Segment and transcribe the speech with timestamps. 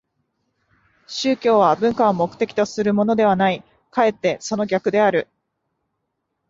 [1.05, 5.27] 宗教は文化を目的とするものではない、かえってその逆である。